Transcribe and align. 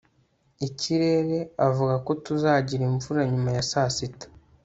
ikirere 0.67 1.37
avuga 1.67 1.93
ko 2.05 2.11
tuzagira 2.25 2.83
imvura 2.89 3.21
nyuma 3.31 3.49
ya 3.55 3.63
saa 3.71 3.89
sita 3.95 4.27